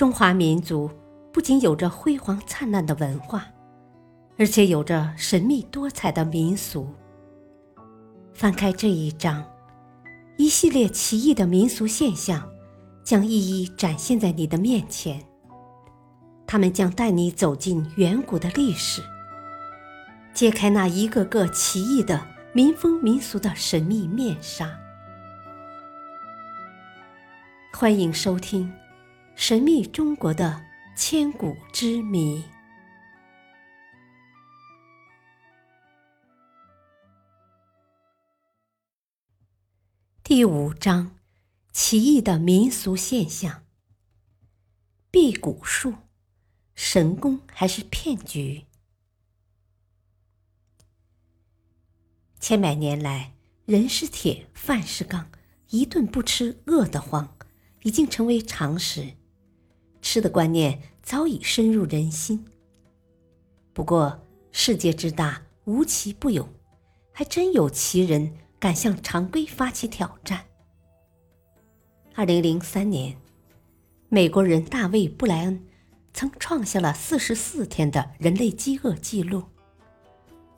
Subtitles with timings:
[0.00, 0.90] 中华民族
[1.30, 3.46] 不仅有着辉煌灿烂的文化，
[4.38, 6.88] 而且有着神秘多彩的民俗。
[8.32, 9.44] 翻开这一章，
[10.38, 12.48] 一系列奇异的民俗现象
[13.04, 15.22] 将一一展现在你的面前。
[16.46, 19.02] 他们将带你走进远古的历史，
[20.32, 24.70] 揭开那一个个奇异的民风民俗的神秘面纱。
[27.70, 28.66] 欢迎收听
[29.50, 30.64] 《神秘中国的
[30.94, 32.38] 千古之谜》
[40.22, 41.16] 第五章：
[41.72, 43.64] 奇异的民俗现象——
[45.10, 45.94] 辟谷术，
[46.76, 48.66] 神功还是骗局？
[52.38, 55.28] 千百年来，人是铁，饭是钢，
[55.70, 57.36] 一顿不吃饿得慌。
[57.82, 59.16] 已经成为常识，
[60.12, 62.44] 吃的观念早已深入人心。
[63.72, 66.48] 不过，世界之大，无奇不有，
[67.12, 70.44] 还真有奇人敢向常规发起挑战。
[72.16, 73.16] 二零零三年，
[74.08, 75.64] 美国人大卫·布莱恩
[76.12, 79.44] 曾创下了四十四天的人类饥饿记录，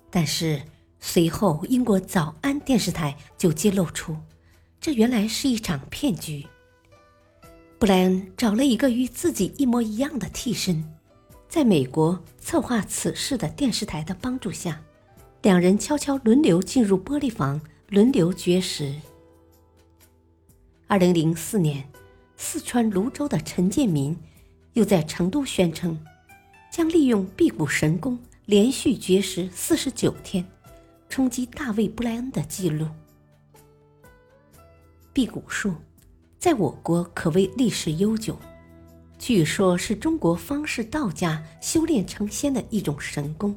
[0.09, 0.63] 但是
[0.99, 4.17] 随后英国早安电视台就揭露出，
[4.81, 6.47] 这原来是一场骗局。
[7.83, 10.89] 布莱恩找了一个与自己一模一样的替身，
[11.49, 14.81] 在美国策划此事的电视台的帮助下，
[15.43, 18.95] 两人悄悄轮流进入玻璃房，轮流绝食。
[20.87, 21.91] 二零零四年，
[22.37, 24.17] 四川泸州的陈建民
[24.75, 25.99] 又在成都宣称，
[26.71, 28.17] 将利用辟谷神功
[28.47, 30.47] 连续绝食四十九天，
[31.09, 32.87] 冲击大卫·布莱恩的记录。
[35.13, 35.75] 辟谷术。
[36.43, 38.37] 在我国可谓历史悠久，
[39.17, 43.57] 据说是中国方士道家修炼成仙的一种神功。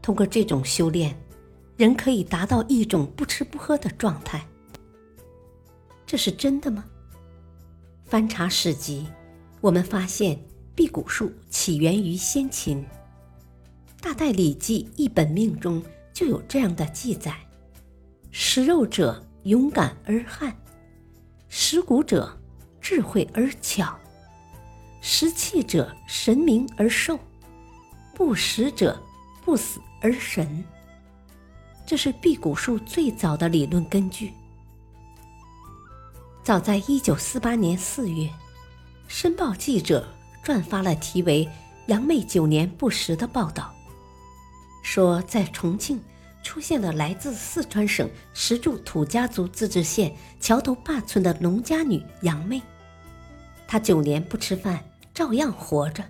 [0.00, 1.20] 通过这种修炼，
[1.76, 4.46] 人可以达到一种不吃不喝的状态。
[6.06, 6.84] 这是真的吗？
[8.04, 9.08] 翻查史籍，
[9.60, 10.40] 我们发现
[10.76, 12.78] 辟谷术起源于先秦，
[14.00, 15.82] 《大代礼记·一本命》中
[16.12, 17.34] 就有这样的记载
[18.30, 20.56] ：“食肉者勇敢而悍。”
[21.48, 22.38] 食谷者，
[22.80, 23.98] 智慧而巧；
[25.00, 27.16] 食气者，神明而寿；
[28.14, 29.00] 不食者，
[29.44, 30.62] 不死而神。
[31.86, 34.32] 这是辟谷术最早的理论根据。
[36.44, 38.26] 早在一九四八年四月，
[39.08, 40.06] 《申报》记者
[40.42, 41.46] 转发了题为
[41.86, 43.74] 《杨妹九年不食》的报道，
[44.82, 45.98] 说在重庆。
[46.42, 52.62] 出现了来自四川省石柱土家族自治县桥头坝村的农家女杨妹，
[53.66, 54.82] 她九年不吃饭，
[55.12, 56.04] 照样活着。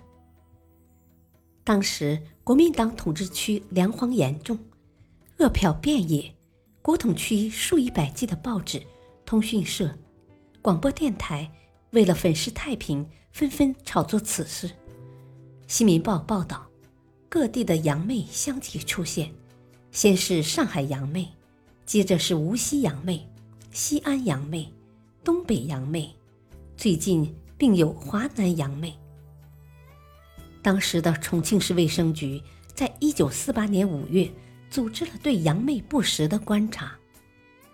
[1.63, 4.57] 当时国民党统治区粮荒严重，
[5.37, 6.33] 饿殍遍野，
[6.81, 8.81] 国统区数以百计的报纸、
[9.25, 9.93] 通讯社、
[10.61, 11.51] 广播电台
[11.91, 14.67] 为了粉饰太平，纷纷炒作此事。
[15.67, 16.67] 《新民报》报道，
[17.27, 19.31] 各地的杨妹相继出现。
[19.91, 21.27] 先是上海杨妹，
[21.85, 23.27] 接着是无锡杨妹、
[23.71, 24.71] 西安杨妹、
[25.23, 26.13] 东北杨妹，
[26.77, 28.93] 最近并有华南杨妹。
[30.61, 32.41] 当时的重庆市卫生局
[32.75, 34.29] 在一九四八年五月
[34.69, 36.95] 组织了对杨妹不实的观察，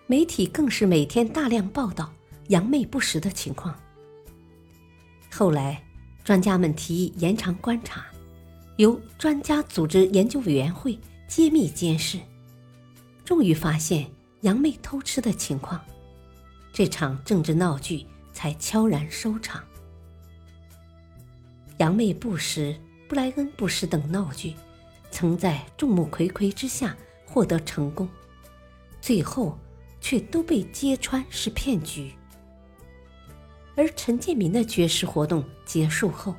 [0.06, 2.10] 媒体更是每天大量报道
[2.48, 3.78] 杨妹不实的情况。
[5.30, 5.82] 后来，
[6.24, 8.06] 专家们提议延长观察，
[8.76, 10.98] 由专家组织研究委员会。
[11.28, 12.18] 揭秘监视，
[13.24, 14.06] 终于发现
[14.42, 15.84] 杨妹偷吃的情况，
[16.72, 19.62] 这场政治闹剧才悄然收场。
[21.78, 22.74] 杨妹不食、
[23.08, 24.54] 布莱恩不食等闹剧，
[25.10, 28.08] 曾在众目睽睽之下获得成功，
[29.00, 29.58] 最后
[30.00, 32.12] 却都被揭穿是骗局。
[33.76, 36.34] 而陈建民的绝食活动结束后，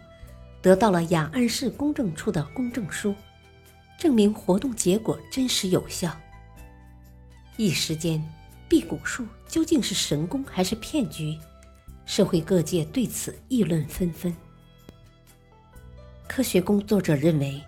[0.61, 3.13] 得到了雅安市公证处的公证书。
[3.97, 6.15] 证明活动结果真实有效。
[7.57, 8.23] 一时间，
[8.69, 11.37] 辟谷术究竟是神功还是骗局？
[12.05, 14.33] 社会各界对此议论纷纷。
[16.27, 17.61] 科学工作者认为，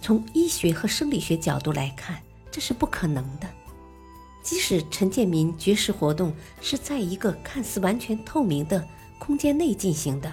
[0.00, 3.48] 从医学和生理学角度来看，这是不可能的。
[4.42, 6.32] 即使陈建民绝食活动
[6.62, 8.82] 是在一个看似完全透明的
[9.18, 10.32] 空间内进行的，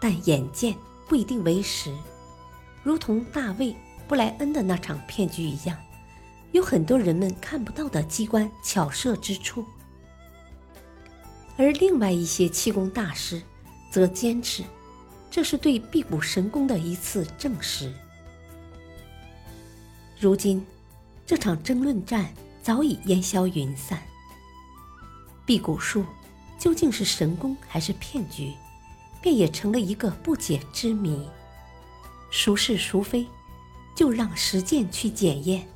[0.00, 0.76] 但眼见
[1.08, 1.92] 不一定为实，
[2.84, 3.74] 如同大卫。
[4.08, 5.76] 布莱恩的那场骗局一样，
[6.52, 9.62] 有很多人们看不到的机关巧设之处，
[11.58, 13.42] 而另外一些气功大师
[13.90, 14.64] 则坚持，
[15.30, 17.92] 这是对辟谷神功的一次证实。
[20.18, 20.66] 如今，
[21.26, 22.32] 这场争论战
[22.62, 24.02] 早已烟消云散。
[25.44, 26.04] 辟谷术
[26.58, 28.54] 究竟是神功还是骗局，
[29.20, 31.28] 便也成了一个不解之谜。
[32.30, 33.26] 孰是孰非，
[33.98, 35.66] 就让实践去检验，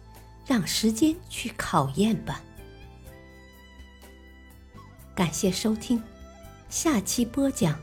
[0.46, 2.40] 让时间去考验吧。
[5.12, 6.00] 感谢收听，
[6.68, 7.76] 下期播讲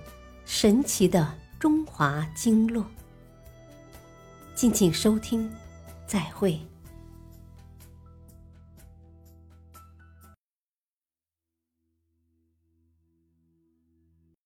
[0.46, 2.86] 神奇的中华经络。
[4.56, 5.52] 敬请收听，
[6.08, 6.58] 再会。